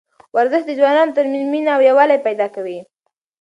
[0.35, 2.79] ورزش د ځوانانو ترمنځ مینه او یووالی پیدا کوي.